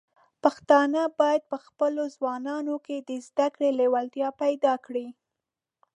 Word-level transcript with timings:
پښتانه 0.43 1.01
بايد 1.19 1.41
په 1.51 1.57
خپلو 1.65 2.03
ځوانانو 2.15 2.75
کې 2.85 2.97
د 3.09 3.11
زده 3.27 3.47
کړې 3.55 3.69
لیوالتیا 3.79 4.27
پيدا 4.41 4.73
کړي. 4.85 5.07